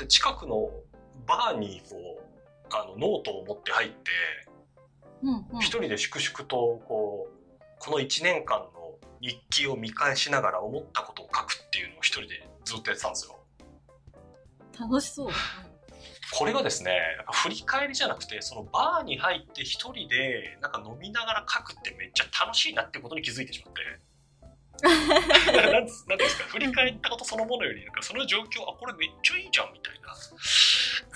[0.00, 0.70] って近くの
[1.26, 4.10] バーにこうあのノートを持って入って
[5.22, 13.38] うんうん一人で粛々とこうこの1年間の日記を見返しながら思ったことを書くっていうのを一人でずっとやってたんですよ。
[14.78, 15.30] 楽しそう。
[16.32, 23.80] これがですねなんか振り返りじゃなくてそのバーに入って一人でなんか飲みながら書くってめっちゃ楽しいなってことに気づいてしまって。
[24.82, 30.14] なんですか振り返ったことそのものよりなんかその状況あこれめっちゃいいじゃんみたいな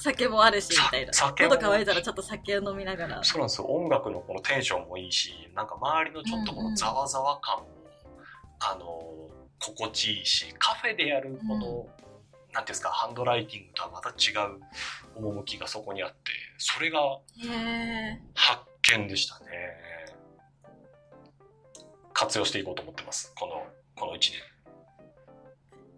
[0.00, 1.12] 酒もあるしみたいな。
[1.12, 3.24] 喉乾いたらちょっと酒を飲みながら。
[3.24, 7.66] そうなんですよ音楽のこのテンションもいいしなんか周りのちょっとこのざわざわ感も、
[8.60, 11.86] あの心地いいしカフェでやるこの、なんてい
[12.58, 14.60] うんですかハンドライティングとはまた違う
[15.16, 16.16] 趣がそこにあって
[16.58, 17.00] それが。
[18.34, 18.62] 発
[18.98, 19.46] 見でしたね
[22.14, 24.32] 活用していこうと思ってますこのこの1年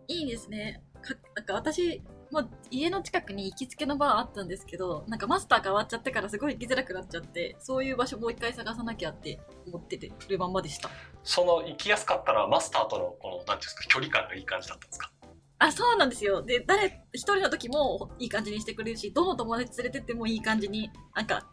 [0.09, 0.83] いいですね。
[1.03, 10.91] かなんか私も家の近くに行きつけのバーあったんですけど、なんかマスター変わっちゃってからすごい行きづらくなっちゃって、そういう場所もう一回探さなきゃって思っててるまんまでした。
[11.25, 15.11] その行きやすかったらマスターとのこのなんていうんですか距離感がいい感じだったんですか？
[15.59, 16.43] あ、そうなんですよ。
[16.43, 21.49] で、誰、一人の時もいい感じにしてくれるし、どの友達連れてってもいい感じになんか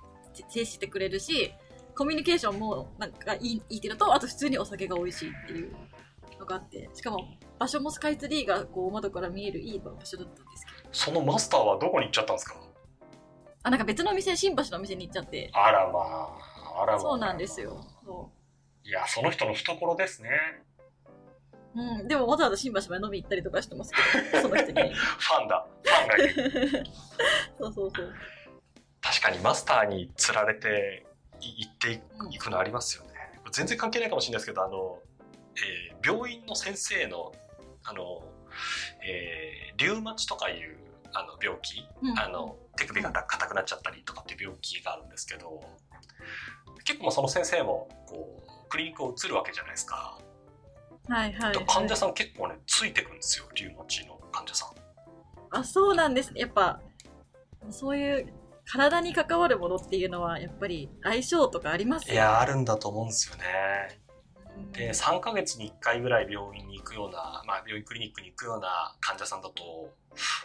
[0.49, 1.53] 接してくれるし、
[1.95, 5.75] コミュニケーションもなんかいいいいっていうのと、あと普通にお酒が美味しいっていう
[6.39, 7.25] のがあって、しかも
[7.59, 12.55] 場所もスカイツリーがこう窓から見えるいい場所だったんですけど、そのマスターはどこに行っちゃったんですか？
[13.63, 17.85] あ、なんか別のお店、新橋のお店に行っちゃって、あらまああらまあそうなんですよ。
[18.05, 18.31] そ
[18.85, 20.29] いやその人の懐ですね
[21.75, 21.81] う。
[21.81, 23.91] うん、でもわざわざ新橋まで飲み行ったりとかしてます
[24.31, 24.73] けど、その人に。
[24.73, 26.83] ファンだファンがいる
[27.57, 28.13] そうそうそう。
[29.01, 31.12] 確かにマスターにつられてい
[31.59, 33.11] 行っていくのありますよね
[33.51, 34.99] 全然関係ないかもしれないですけどあの、
[35.55, 37.31] えー病院の先生の
[37.85, 38.21] あの、
[39.07, 40.77] えーリウマチとかいう
[41.13, 45.61] あの病気うんあの手首が硬くなっちゃったりとかっていう病気があるんですけど
[46.83, 50.19] 結構まあその先生もこうクリニックを移るわけじゃないですか、
[51.07, 51.65] はいはい、はい。
[51.67, 54.83] 患者さん結構ねついてくんですよリウマチの患者さん
[55.53, 56.41] あ、そうなんですね。
[56.41, 56.81] やっぱ、
[57.69, 58.33] そういう
[58.65, 63.43] 体に関わるものっていうのは、やっぱり相性とかありますよいやあるんだと思うんですよね。
[64.57, 64.71] うん。
[64.71, 69.89] で3ヶ月に1回ぐらい病院に行くような、まあ、病院クリニックに行くような患者さんだと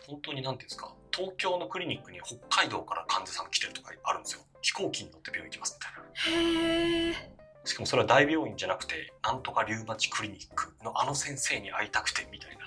[0.07, 4.41] 本当に何ていうんですか東京のクリニックに北海道から患者さん来てるとかあるんですよ。
[4.61, 6.49] 飛行機に乗って病院行きますみたいな。
[6.49, 7.39] へえ。
[7.65, 12.65] しかもそれは大病院じゃなくてなんとかリウマチクリニックのあの先生に会いたくてみたいな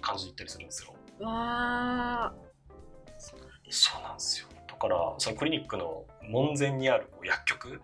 [0.00, 0.94] 感じで行ったりするんですよ。
[1.20, 2.34] わあ。
[3.70, 7.80] そうなんですよだからそのクリニックの門前にある薬局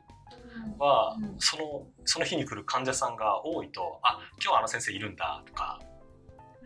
[0.79, 5.79] は、うんそのその日に来る患者さんが多いと「あ今日あの先生いるんだ」とか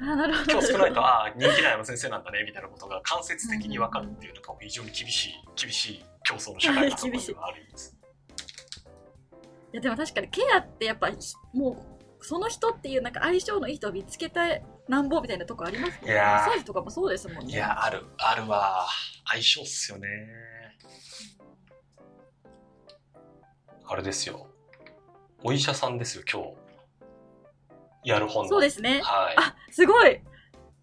[0.01, 0.53] あ、なるほど。
[0.53, 7.97] 今日少ないと、 ああ、人気ないあの先生なんだね、みたいなことが間接的に分かるっていう、なんか非常に厳しい、厳しい競争の社会がそこにはあるんです。
[9.73, 11.17] いや、でも確かにケアってやっぱ、ひ
[11.53, 11.71] も
[12.21, 16.15] う、その人っていうなんか相性のいい人を見つけたなんぼみたいなとこありますもんね。
[16.15, 17.53] サージとかもそうですもんね。
[17.53, 18.87] いや、ある、あるわ。
[19.27, 20.09] 相性っすよね。
[23.87, 24.47] あれですよ。
[25.43, 28.11] お医者さんですよ、今日。
[28.11, 28.49] やる本の。
[28.51, 29.01] そうですね。
[29.03, 30.21] はあ、すごい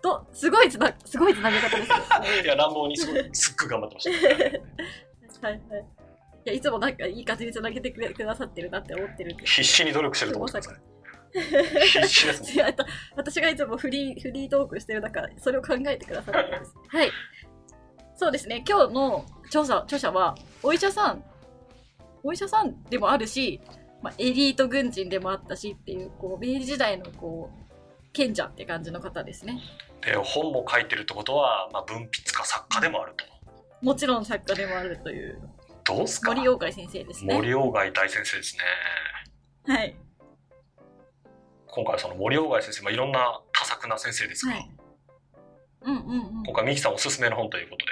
[0.01, 1.95] と、すごいつな、すごいつなげ方ですよ。
[2.41, 2.41] い。
[2.45, 4.21] いや、乱暴にすごい、すっごい頑張ってまし
[5.41, 5.47] た。
[5.47, 5.85] はいはい。
[6.45, 9.45] いや、いつもなんかいい感じにつなげてくれくださってるなって思ってるんで。
[9.45, 10.73] 必死に努力してると思ってください。
[10.73, 10.90] 必死ですね。
[13.15, 16.73] 私がいつもフリー、フリートークしてる中、それを考えてくださってます。
[16.89, 17.11] はい。
[18.15, 21.23] そうですね、今日の調査、著者は、お医者さん、
[22.23, 23.59] お医者さんでもあるし、
[24.01, 29.59] まあ、エリート軍人でもあったしっていう、こう、明治時代のこう、賢者って感じの方ですね。
[30.01, 33.25] で、本も書いてるってことは、まあ、文筆家作家でもあると。
[33.81, 35.41] もちろん作家でもあるという、
[35.83, 36.31] どうすか？
[36.31, 37.33] 森鴎外先生ですね。
[37.33, 38.63] 森鴎外大先生ですね。
[39.73, 39.95] はい。
[41.71, 44.71] 今回はその森鴎外先生、まあ、いろんな多作な先生ですが、はい。
[45.83, 46.43] うんうんうん。
[46.45, 47.91] 今回ミキさんおすすめの本ということで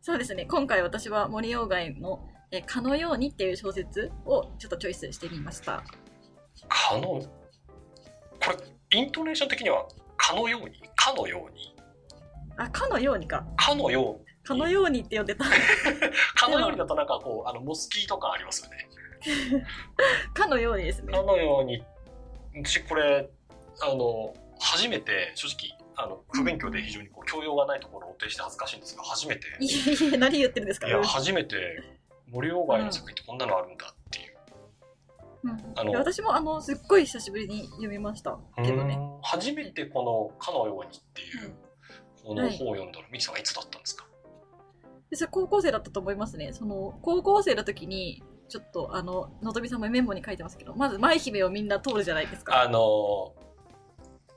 [0.00, 5.84] そうですね、今回私は森鴎外の「えー蚊のように」っていう小説をちょっとチョイスしてみました。
[6.68, 7.22] 「かの」
[8.42, 9.86] これイントネーション的には
[10.16, 11.76] 「かのように」「かのように」
[12.56, 13.46] あ、蚊のようにか。
[13.56, 15.44] 「かのよう」蚊のようにって呼んでた。
[16.34, 18.88] かのようにだとなんかこうあのモスキート感ありますよね。
[20.34, 21.22] 蚊のようにですねか。
[21.22, 21.84] のように
[22.54, 23.28] 私これ
[23.80, 29.46] あの初めて正直あの不勉強で非常にこう教養がないところを呈して恥ずかしいんですが初めて。
[29.60, 30.86] いやいや、何言ってるんですか？
[30.88, 31.56] いや初めて
[32.30, 34.36] 森鴎外の作品ってこんなのあるんだっていう。
[35.44, 35.72] うん。
[35.76, 38.38] あの私もあのすっごい久しぶりに読みました。
[38.62, 38.94] けどね。
[38.94, 39.20] うん。
[39.22, 41.54] 初めてこの「かのように」っていう
[42.24, 44.06] この本を読んだら、ミキさんはいつだったんですか？
[45.10, 46.52] でそれ高校生だったと思いますね。
[46.54, 48.22] その、高校生の時に、
[48.52, 52.60] ちょっと、あの、のぞみさんもメモに書いてますけど、まず、舞姫をみんな通るじゃないですか。
[52.60, 53.32] あの、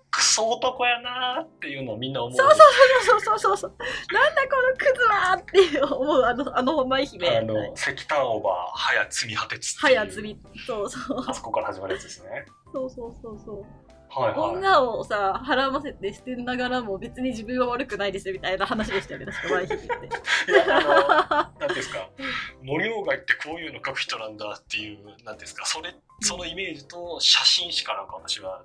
[0.10, 2.38] クソ男やなーっていうのをみんな思う。
[2.38, 3.74] そうそうそうそうそう。
[4.14, 7.28] なんだこのクズはって思う、あの、あの舞姫。
[7.28, 9.78] あの、石炭オーバー、早積み果てつ。
[9.78, 10.40] 早積み。
[10.66, 11.26] そうそう。
[11.28, 12.46] あそこから始まるやつですね。
[12.72, 13.86] そうそうそうそう。
[14.10, 14.56] はいはい。
[14.56, 19.86] 女をさ、払わせて捨てながらも別に自分は悪くないですみたいな話でしたよね、確か舞姫って。
[20.52, 22.10] いや、あの、なんですか、
[22.66, 28.64] 森鴎外ってこういうの書く人なんだっていう、なんていうんですか、それ、そのイメージと写真しかなんか私は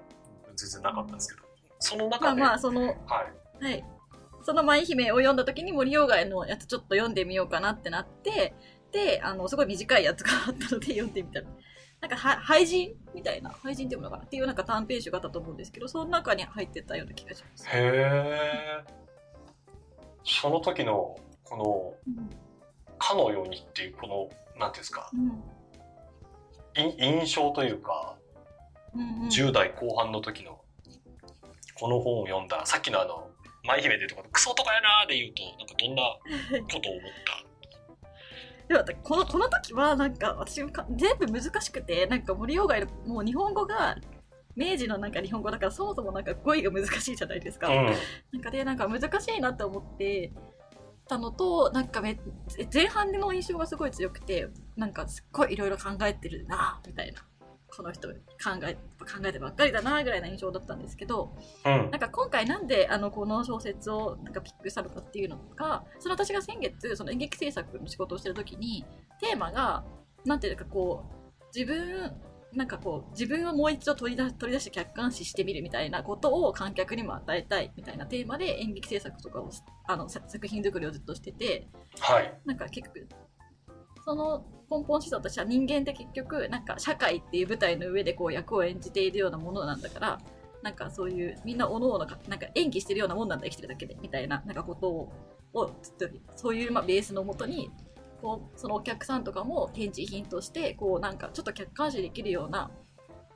[0.57, 1.47] 全然なかったんですけど、
[1.79, 2.93] そのま中で、あまあ、その、は
[3.61, 3.65] い。
[3.65, 3.85] はい。
[4.43, 8.55] その舞姫を読んだ時に森鴎外のやつちょっと読んでみようかなってなって、
[8.91, 11.47] で、あの、すごい短いやつがあったので読んでみたら。
[12.01, 17.69] なんかは、廃人みたいな、廃人っていうのかなっていうなんか短編集があったと思うんですけど、その中に入ってたような気がします。
[17.69, 18.85] へえ。
[20.25, 22.50] その時の、この、うん
[23.11, 24.29] かのようにっていう、この、
[24.59, 25.43] なんていうんですか、うん
[26.77, 28.15] い印象というか、
[28.95, 30.61] うんうん10代後半の時の、
[31.79, 33.29] この本を読んだ、さっきのあの、
[33.65, 36.03] 舞姫でところ、クソとかやなーで言うと、なんかどんな
[36.73, 37.41] ことを思った？
[38.85, 43.97] でもこのこの時はなんか私か全部難しくてなんか森鴎外のもう日本語が
[44.55, 47.67] 明治のなんか日本語だからそもそもなんか語彙が難しいじゃないですか。
[47.69, 47.87] うん。
[47.87, 47.93] な
[48.39, 50.31] んかでなんか難しいなって思って
[51.11, 52.19] たのとなんかめ
[52.73, 57.21] 前半での印象がすごい強くてなんかすっごいいろいろ考えてるなみたいな
[57.77, 58.15] この人考
[58.63, 61.33] え考えてばっかりだなぐらいな印象だったんですけど
[61.65, 61.99] うんな。
[61.99, 68.85] んか今回なんであのこの小説をなんかピックしたのかっていうのがその私が先月その演劇制作の仕事をしてる時に
[69.21, 69.85] テーマが
[70.25, 72.13] なんていうかこう自分
[72.53, 79.51] なんかこう自分をもう一度取り出取り出して客観視してみるみたいなことを観客にも与えたいみたいなテーマで演劇制作とかを
[79.87, 81.69] あのさ作品作りをずっとしてて
[82.01, 82.41] はい。
[82.45, 83.09] なんか結局
[84.05, 90.21] その根本思想としては人間って結局なんか社会っていう舞台の上でこう役を演じているようなものなんだから
[90.63, 95.13] なんかそういうみんなおのおのがなんか演技してるようなもんなんだ生きてるだけでみたいななんかことを
[95.53, 97.71] をずっとそういうまあベースのもとに
[98.21, 102.71] こうそのお客さんとかも展示品としてこうなんかちょっと客観視できるような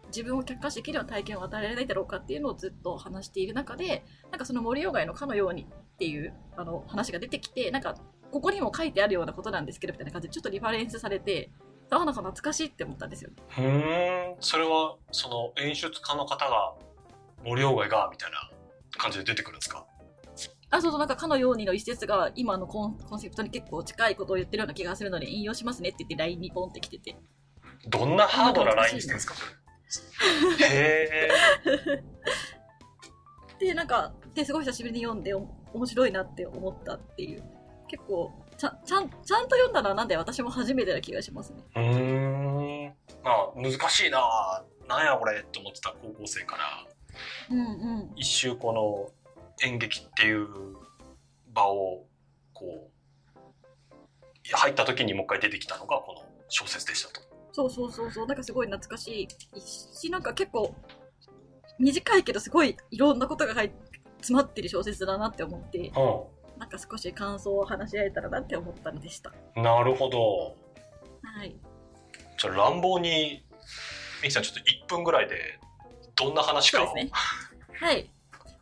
[0.08, 7.96] 自分を客観視できるような体験を与えられないだろうかっていうのをずっと話している中でなんかその森鴎外のかのようにっていうあの話が出てきてなんか
[8.30, 11.50] ここにも書いてあるようなことなんですけどみたいな感じでちょっとリファレンスされて
[11.90, 13.30] あなんか懐かしいって思ったんですよ。
[13.48, 14.34] ふん。
[14.40, 16.74] それは、その演出家の方が、
[17.44, 18.50] 森鴎外が、みたいな
[18.96, 19.86] 感じで出てくるんですか？
[20.76, 27.16] あそうそうなんかかのようにの一節が今のコンコンセプトに結構近いことを言ってるような気がするので引用しますねって言って LINE にポンってきてて
[27.88, 29.34] どんなハードなラインしてるんですか？
[29.88, 30.02] そ
[30.60, 30.66] れ。
[30.66, 31.30] へ
[31.70, 32.04] え。
[33.60, 37.42] でなんかですごい久しぶりに読んでお面白いなって思ったっていう
[37.88, 42.94] 結構ちゃちゃんちゃんと読んだのはなんで私も初めてな気がしますねうーん。
[43.22, 44.20] まあ、難しいな
[44.88, 46.64] なんやこれって思ってた高校生から、
[47.50, 47.62] うんう
[48.04, 49.10] ん一周この
[49.62, 50.48] 演劇っていう
[51.52, 52.06] 場を、
[52.52, 52.94] こう、
[54.52, 57.20] 入った時にもう一回出てきたのがこの小説でしたと。
[57.52, 60.74] そうそうそうそうなんかすごい懐かしいしなんか結構
[61.78, 63.70] 短いけどすごいいろんなことが入っ
[64.24, 69.62] 詰まってる小説だなって思ってうなんか少し感想を話し合えたらなって思ったのでしたん。
[69.62, 70.56] なるほど。
[71.22, 71.54] はい
[72.38, 73.44] じゃあ乱暴に、
[74.22, 75.60] ミキさんちょっと1分ぐらいで、
[76.16, 77.12] どんな話かを、そうですね
[77.78, 78.10] はい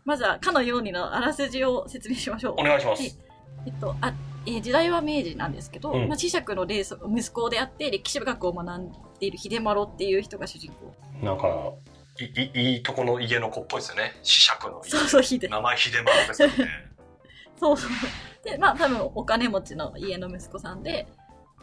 [0.05, 3.03] まずはかのようにのあらすじを説明しましょうお願いします。
[3.03, 3.33] はい
[3.67, 4.13] えっと、あ、
[4.47, 10.93] えー時代は明治なんですけど、うんまあ、磁石のレース息子であって歴史学を学んでいる秀丸っていう人が主人公。
[11.25, 11.73] なんか、
[12.21, 14.15] いいいいとこの家の子っぽいですよね。
[14.23, 14.91] 磁石の家。
[14.91, 15.49] そうそう、秀。
[15.49, 16.55] 名前秀丸ですよね。
[17.59, 17.91] そうそう。
[18.45, 21.07] で、まあ多分お金持ちの家の息子さんで、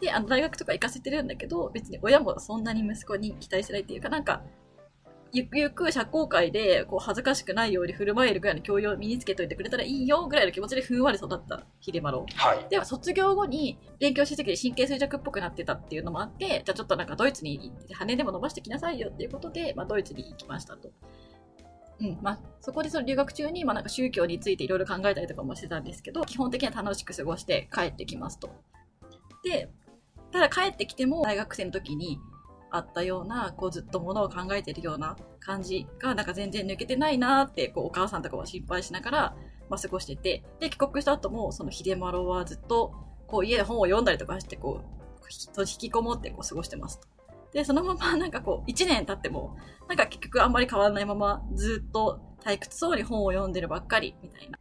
[0.00, 4.42] で、あの大学とか行かせてるんだけど、別に親もそんなに息子に期待してないっていうか、なんか、
[5.32, 12.18] ゆくゆく社交界でこう恥ずかしくないように振る舞えるぐらいの教養を身につけといてくれたらいいよぐらいの気持ちでふんわり育った秀丸。
[12.18, 12.66] はい。
[12.68, 20.90] では卒業後に勉強しすぎて神経衰弱っぽくなってたっていうのもあってじゃあちょっとなんかドイツに行って羽でも伸ばしてきなさいよっていうことで、まあ、ドイツに行きましたと。
[22.00, 28.50] うんまあ、そこでその留学中に、まあ、なんか宗教についていろいろ考えたりとかもしてたんですけど基本的には楽しく過ごして帰ってきますと。
[29.44, 29.68] で
[30.32, 32.18] ただ帰ってきても大学生の時に
[32.70, 39.36] あったようなこうずっとものを考えてるような感じがなんか全然抜けてないなってこうお母さんとかは心配しながら
[39.70, 42.92] まあ、過ごしてて、で、帰国した後も、その秀丸はずっと、
[43.28, 47.06] こう、家で本を読んだりとかして、こう、引きこもってこう過ごしてますと。
[47.52, 49.56] で、そのまま なんかこう、1年経っても、
[49.88, 54.58] なんか結局あんまり変わらないまま、ずっと退屈そうに本を読んでるばっかり、みたいな。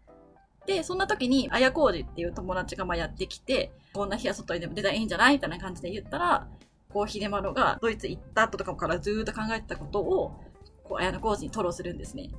[0.67, 5.33] で、そんな時に、綾小路っていう友達がまあやってきて、こんな日は外にでも出たらいいんじゃない？
[5.33, 6.47] みたいな感じで言ったら、
[6.91, 10.43] こう、秀丸がドイツ行った後とかからずっと考えてたことを、
[10.83, 12.31] こう、綾小路に吐露するんですね。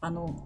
[0.00, 0.36] あの、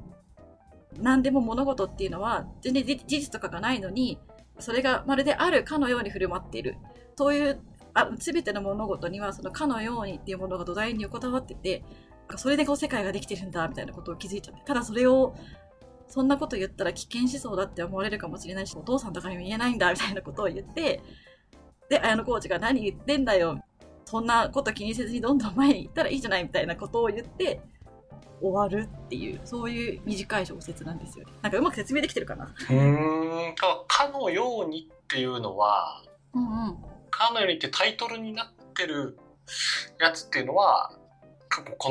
[0.98, 4.18] 何でも物事っていうのは、全然事実とかがないのに、
[4.58, 6.76] それがまるであるかのように振る舞っている。
[7.16, 7.60] そういう、
[7.94, 11.84] あ全ての物事には、そのかのようにっていうものが土台に横たわってて、
[12.36, 14.62] それでこう世界ができてるんだ、みたいなことを気づいちゃって。
[14.64, 15.34] ただそれを、
[16.08, 21.02] そんなこと言ったら危険思想だって思われるかもしれないし、お父さんとかにも言えないんだ、みたいなことを言って、
[21.92, 23.62] で、綾野コーチが何言ってんだよ。
[24.06, 27.60] そんなこと気にせずにどんどん前に行ったらいいじゃないみたいなことを言って、
[28.40, 31.32] 終わるっていう、そういう短い小説なんですよね。
[31.42, 32.46] なんかうまく説明できてるかな？
[32.46, 33.54] うーん。
[33.54, 36.76] か、かのようにっていうのは、うんうん。
[37.10, 39.18] かのようにってタイトルになってる
[40.00, 40.92] やつっていうのは、
[41.50, 41.90] かこ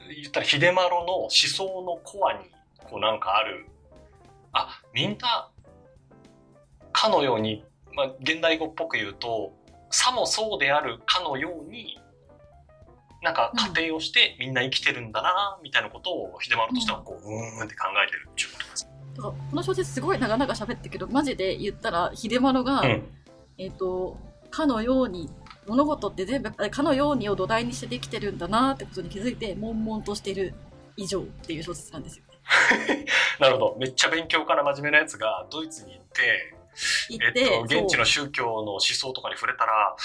[0.00, 2.50] の、言ったら秀丸の思想のコアに、
[2.90, 3.66] こうなんかある、
[4.52, 5.50] あ、みんな、
[6.90, 9.52] かのように、まあ、現代語っぽく言うと、
[9.90, 11.98] さもそうであるかのように、
[13.22, 18.88] なんか仮定をしてみんな生きてるんだな、みたいなことを秀丸としてはこう、うーんって考えてるっていうことです。
[19.16, 23.02] だからこの小説すごい長々喋ったけど、マジで言ったら、秀丸が、うん。
[23.58, 24.16] えっ、と、
[24.50, 25.30] かのように、
[25.66, 30.54] 物事って全部、あかのようにを土台にしてできてるんだなってことに気づいて、悶々としてる
[30.96, 32.24] 以上っていう小説なんですよ。
[33.38, 33.76] なるほど。
[33.78, 36.54] めっちゃ勉強から真面目なやつがドイツに行って、
[37.08, 39.96] 言って、えっと、現地の宗教の思想とかに触れたら、あ、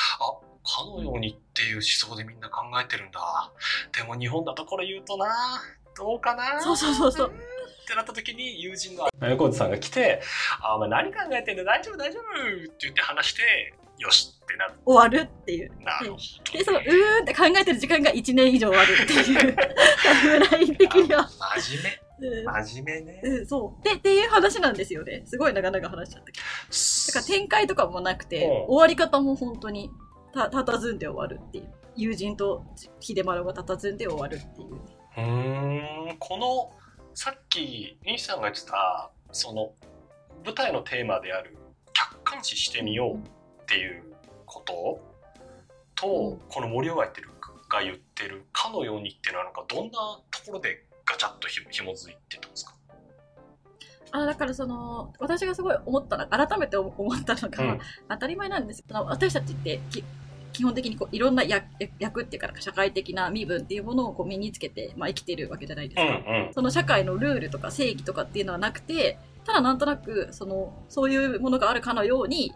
[0.63, 3.51] かのようにっていう思想でみんな考えてるんだ。
[3.97, 5.27] でも日本だとこれ言うとな、
[5.95, 6.61] どうかな？
[6.61, 7.29] そうそうそうそう。
[7.29, 10.21] ってなった時に友人の横内さんが来て、
[10.61, 11.63] あ、お前何考えてんだ？
[11.63, 11.97] 大丈夫？
[11.97, 12.23] 大丈夫？
[12.23, 14.73] って言って話して、よしってなる。
[14.85, 15.71] 終わるっていう。
[15.81, 19.55] なるほど、で、その、うーんって考えてる時間が1年以上あるっていう、
[20.03, 21.21] タイムライン的には。
[21.39, 22.43] あ真面うん目。
[22.43, 23.21] 真面目ね。
[23.23, 23.83] うん、そう。
[23.83, 25.23] で、っていう話なんですよね。
[25.25, 26.45] すごい長々話しちゃったけど。
[27.07, 29.91] だから展開とかもなくて、うん終わり方も本当に
[30.33, 31.73] た、たたずんで終わるっていう。
[31.95, 32.63] 友人と
[32.99, 34.75] 秀丸がたたずんで終わるっていう。
[35.17, 36.71] うーんこの
[37.15, 39.71] さっき西さんが言ってたその
[40.45, 41.57] 舞台のテーマである
[41.93, 44.03] 客観視してみようっていう
[44.45, 45.01] こと
[45.95, 47.29] と、うんこの森尾が言ってる
[47.69, 49.91] が言ってる「かのように」っていうのはなんかどんな
[50.31, 52.75] ところでガチャッとひ紐づいてたんですか、
[54.11, 57.79] あだからその私がすごい思ったの改めて思ったのが、うん。
[58.09, 60.03] 当たり前なんですけど私たちってき
[60.53, 61.65] 基本的にこういろんな役
[61.99, 66.53] 役っていうか社会的な身分っていうものをこう身につけて、まあ、生きてるわけじゃないですか、うん。
[66.53, 72.53] その社会のルールとか正義とかっていうのはなくてただなんとなくそのそういうものがあるかのように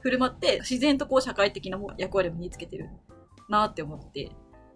[0.00, 2.88] 振る舞って自然とこう社会的なも役割を身につけてる
[3.48, 4.30] なって思って。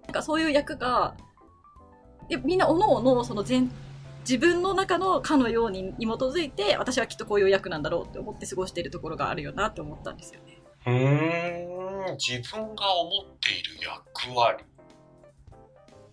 [0.09, 1.17] なんかそういう役が
[2.28, 3.70] でみんな各々その全
[4.20, 10.58] 自分の中のかのようにに基づいて私はきっとこういう役なんだろうって思って過ごしているところがあるよなって思ったんですよね。
[10.87, 12.16] うーん。
[12.16, 14.64] 自分が思っている役割。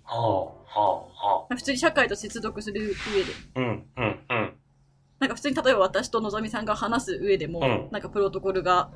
[0.03, 1.55] はあはあはあ。
[1.55, 3.33] 普通に社会と接続する上で。
[3.55, 4.53] うんうんうん。
[5.19, 7.87] なんか普通に例えば私とのぞみさんが話す上でも、うん。
[7.91, 8.91] なんかプロトコルが、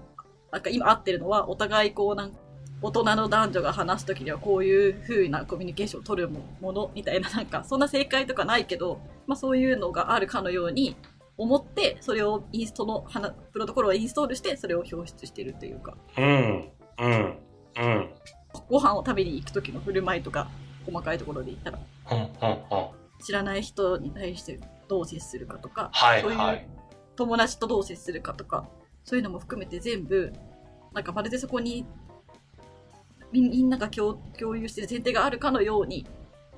[0.51, 2.33] なんか今合ってるのは、お互いこうなん
[2.81, 10.95] 大人の男女が話すときにはこういう風なコミュニケーションを取るもものみたいな、なんかそんな正解とかないけど、まあそういうのがあるかのように
[11.37, 16.69] 思って、それをインストの話、プロトコルをインストールして、それを表出してるというか、うん
[16.99, 17.37] うん
[17.77, 18.09] うん。
[18.69, 20.49] ご飯を食べに行くときの振る舞いとか、
[20.85, 21.79] 細かいところで言ったら、
[22.11, 23.23] うんうんうん。
[23.23, 26.67] 知らない人に対してどう接するかとか、はいそういうはい。
[27.15, 28.69] 友達とどう接するかとか、
[29.03, 30.33] そういうのも含めて全部、
[30.93, 31.85] なんかまるでそこに
[33.31, 36.05] みみんなが共共有してる前提があるかのように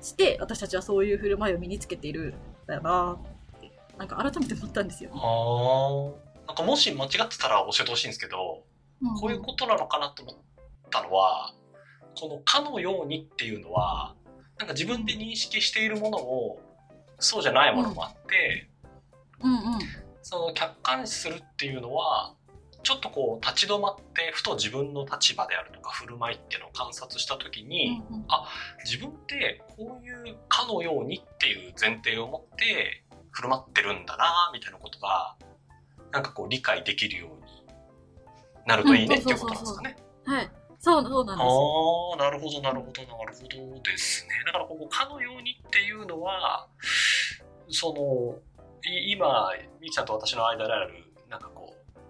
[0.00, 3.18] して、私たちはそういう振る舞いを身につけているんだよな
[3.56, 5.10] って、なんか改めて思ったんですよ。
[5.12, 8.64] はあなんかもし間違ってたら教えてほしいんですけど、
[9.00, 10.36] うんこういうことなのかなと思っ
[10.90, 11.52] たのは
[12.16, 14.14] この「かのように」っていうのは
[14.58, 16.60] なんか自分で認識しているものも
[17.18, 18.68] そうじゃないものもあって、
[19.40, 19.60] うんうん。
[20.22, 22.34] その客観視するっていうのは
[22.82, 28.26] ちょっとこう立ち止まってふと自分の立場であるとか振る舞いっていうのを観察した時に、うんうん
[28.84, 35.36] 自分ってこういう「かのように」っていう前提を持って振る舞ってるんだなみたいなことが
[36.10, 37.62] なんかこう理解できるように
[38.66, 39.96] なるといいねっていうことなんですかね。
[40.24, 40.50] はい。
[40.80, 42.10] そう、そうなんですよ。
[42.10, 44.30] ああなるほどなるほどなるほどですね。
[44.46, 46.66] だからここ「かのように」っていうのは
[47.68, 48.38] その
[48.90, 51.11] い今みきちゃんと私の間である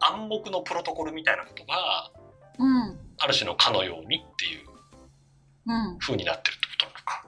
[0.05, 2.11] 暗黙のプロトコルみたいなことが
[2.59, 2.99] うん。
[3.19, 4.69] ある種の「かのように」っていう
[5.67, 5.99] うん。
[5.99, 7.27] 風になってるってことなのか。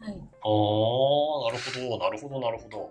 [0.00, 0.12] はい。
[0.12, 2.90] ああ、なるほど、なるほど、なるほど。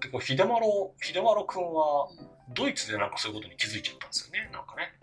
[0.00, 0.64] でこう秀丸
[1.00, 2.08] 秀丸くんは
[2.54, 4.50] ドイツでなんかそういうことに気づいちゃったんですよね？
[4.52, 4.94] なんかね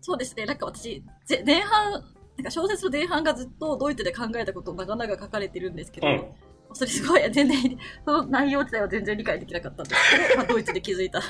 [0.00, 0.46] そうですね。
[0.46, 2.02] なんか私、ぜ前半、なん
[2.44, 6.32] か小説の前半がずっとドイツで考えたことを長々書かれてるんですけど、うん
[6.72, 11.20] それすごい、全然、その内容自体は全然理解できなかったんですけど、まあ、ドイツで気づいた。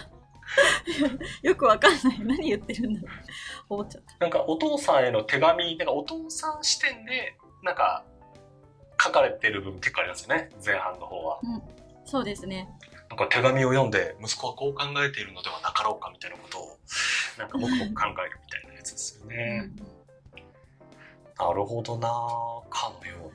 [1.43, 2.21] よくわかんない。
[2.21, 3.11] 何言ってるんだろう。
[3.71, 4.15] 思っちゃった。
[4.21, 8.05] なんかお父さんへの手紙なんかお父さん視点でなんか
[9.03, 11.41] 書かれてる部分結構ありますよね前半の方は
[12.05, 12.69] そうですね。
[13.09, 16.79] なんか手紙を読んで息子はこう考えているのではなかろうかみたいなことを
[17.39, 19.77] なんか僕も考えるみたいなやつですようね、ん
[21.39, 22.09] なるほどな
[22.71, 23.31] かのよ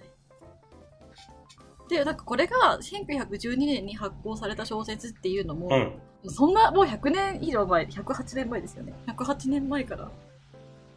[1.92, 5.94] で、なんかこれが1912年に発行された小説っていうのも、うん
[6.28, 8.94] そんなもう100年以上前、108年前ですよね。
[9.08, 10.12] 108年前から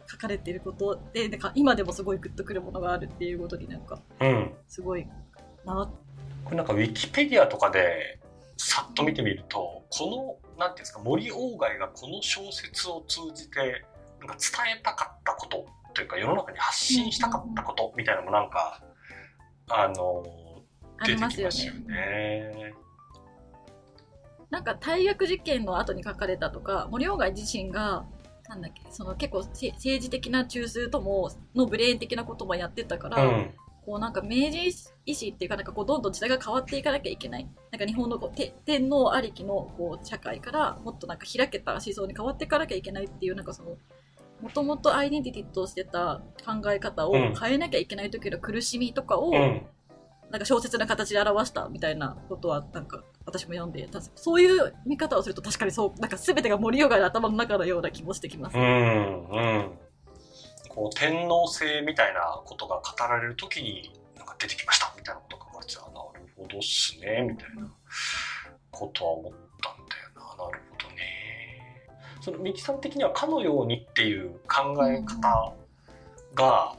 [0.07, 5.07] 書かれていることで、なんか今でもすごいグッとくるものがあるっていうことになんか、うんすごい
[5.65, 5.91] な。
[6.43, 8.19] これなんかウィキペディアとかで
[8.55, 13.83] さっと見てみるとこのなんていうんですか森鴎外がこの小説を通じて
[14.19, 18.79] なんか伝えたかったことというか世の中に発信したかったことみたいなのもなんか
[19.69, 20.23] あの
[20.97, 22.73] あ出りますよね。
[24.49, 28.05] なんか大学受験の後に書かれたとか、森鴎外自身が、
[28.47, 33.53] なんだっけ、その結構せ政治的な中枢とも、のブレーン的なこともやってたから、うん
[33.85, 34.73] こうなんか明治
[35.05, 37.47] 維新っていうかなんかこうどんどん時代が変わっていかなきゃいけない。
[37.71, 43.77] なんか日本のこうて天皇ありきのこう社会からもっとなんか開けた思想に変わっていかなきゃいけないっていうなんかその、
[44.41, 49.67] もともとアイデンティティとしてた考え方をうん変えなきゃいけない時の苦しみとかを、うん
[50.31, 58.57] なんか小説な形で表したみたいなことはなんか私も読んでたそういう見方をすると確かにそうなんか全てが森鴎外の頭の中のような気もしてきます。
[58.57, 59.29] うん。
[59.29, 59.71] うん
[60.75, 65.93] こう天皇制みたいなことが語られる時になんか出てきましたみたいなことが書かれてたなる
[66.35, 67.73] ほどっすねみたいな
[68.71, 70.45] ことは思ったんだよな。
[70.45, 71.05] なるほどね。
[72.19, 75.55] そのミキさん的にはかのようにっていう考え方
[76.35, 76.75] が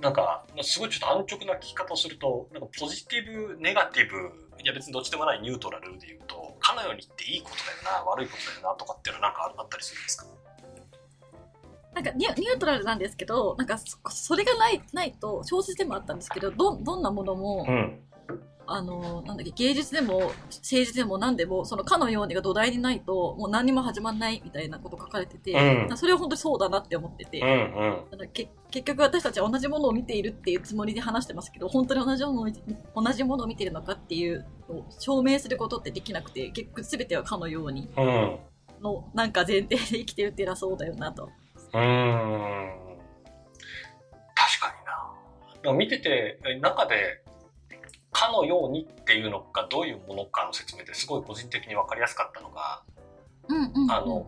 [0.00, 4.16] なんかすごいちょっと安直な聞き方をするとなんかポジティブネガティブ
[4.62, 10.26] いや別にどっちでもないニュートラルで言うとかのようにっていいことだよな悪いことだよなとかっていうのはなんかあったりするんですか？
[11.94, 17.98] なんかニュニュートラルなんですけど、なんかそそれがないないと、小説でもあったんですけど、どどんなものも、うん
[18.68, 25.96] あの、なんだっけ、芸術でも政治でも何でも、そのかのようにが土台にないと、もう何にも始まんないみたいなこと書かれてて、うん。
[25.96, 27.48] それは本当にそうだなって思ってて、うん。
[27.48, 28.28] うん
[28.68, 32.60] 結局私たちは同じものを見ているっていうつもりで話してますけど、本当に同じものを見て
[32.94, 38.38] 同じものを見てるのかっていうのを証明することってできなくて、結局全てはかのようにうん。
[38.82, 41.30] のなんか前提で生きてるっていうのはそうだよなと。
[41.72, 42.86] うーん。
[44.34, 44.74] 確か
[45.62, 45.72] にな。
[45.72, 47.22] 見てて、中で、
[48.16, 52.82] かのようにっていうのがどういうものかの説明ですごい個人的に分かりやすかったのが、
[53.46, 53.92] うんうん、うん。
[53.92, 54.26] あの、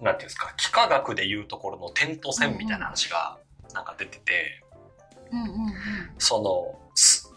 [0.00, 3.38] なんていうんですか、幾何学でいうところの点と線みたいな話が
[3.72, 4.64] なんか出てて、
[5.30, 5.72] うんうんうん。
[6.18, 7.32] その、す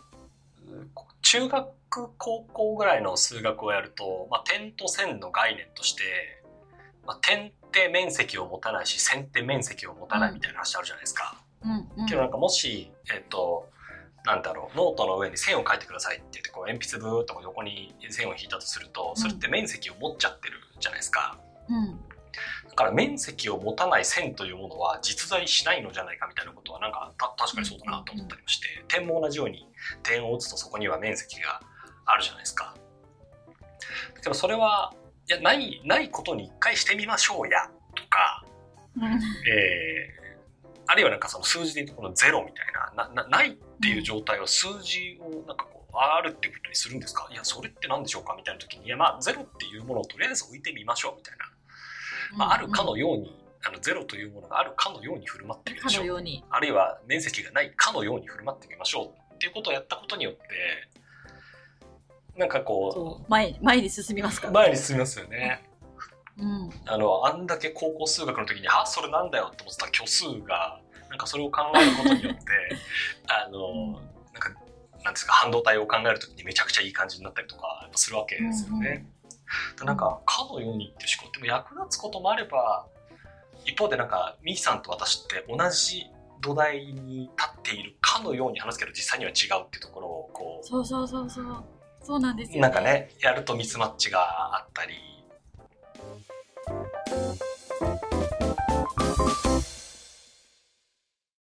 [1.22, 1.68] 中学
[2.18, 6.04] 高校ぐらいの数学をやると、まあ、点と線の概念として、
[7.06, 11.40] まあ、点って面積を持たないし線って面積を持たないみたいな話あるじゃないですか。
[11.64, 13.70] うんうん、けどなんかもし、えっと、
[14.26, 21.38] なんだろう、ノートの上に線を描いてくださいって言って、こう鉛筆ブーっと横に線を引いたとすると、それって面積を持っちゃってるじゃないですか。
[21.70, 22.00] うん、
[22.70, 29.68] だから面積を持たない線というものは実在しないのじゃないかみたいなことはなんかた確かにそうだなと思ったりもして、点も同じように
[30.04, 31.62] 点を打つとそこには面積が
[32.06, 32.76] あるじゃないですか。
[34.16, 34.94] だけどそれは、
[35.28, 38.44] いや、ない、ないことに一回してみましょうや、とか、
[38.98, 39.04] うん。
[39.04, 40.19] えー
[40.92, 47.28] あるいはなんかその数字で言うとこのゼロみたいな、な、なないっていう状態を数字をなんかこう、あるっていうことにするんですか？
[47.32, 48.34] いや、それって何でしょうか？
[48.36, 51.46] みたいな時に、いや、まあ、ゼロっていうものをとりあえず置いてみましょうみたいな。
[52.38, 56.04] まあ、あるかのように、あのゼロというものがあるかのように振る舞ってみまかしょう。
[56.06, 56.44] のように。
[56.50, 60.40] あるいは面積がないかのように振る舞ってみましょうっていうことをやったことによって、
[62.36, 64.50] なんかこそう前前に進みますか。
[64.50, 65.69] 前に進みますよね。
[66.40, 66.70] うん。
[66.86, 72.44] あの、あんだけ高校数学の時に、あ、それなんだよって思ってた虚数が、なんかそれを考えることによって、
[73.28, 74.54] あの、なんか、
[75.04, 79.06] なんですか、半導体を考える時にめちゃくちゃいい感じになったりとか、やっぱするわけですよね。
[79.80, 82.86] でなんか、かのようにっていう思考っても役立つこともあれば、
[83.66, 86.06] 一方でなんか、ミキさんと私って同じ
[86.42, 91.64] 土台に立っているかのように話すけど、実際には違うっていうところを、こう、そうそうそうそう。
[92.02, 92.82] そうなんですよ、なんか。
[92.82, 94.96] ね、やるとミスマッチがあったり
[97.10, 97.49] thank you